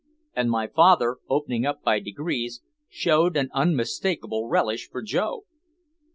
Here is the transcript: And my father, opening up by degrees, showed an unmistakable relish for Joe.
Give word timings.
And 0.35 0.49
my 0.49 0.65
father, 0.65 1.17
opening 1.29 1.63
up 1.63 1.83
by 1.83 1.99
degrees, 1.99 2.61
showed 2.89 3.37
an 3.37 3.51
unmistakable 3.53 4.47
relish 4.47 4.89
for 4.89 5.03
Joe. 5.03 5.43